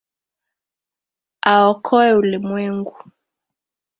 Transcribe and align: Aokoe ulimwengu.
Aokoe 1.51 2.09
ulimwengu. 2.19 2.95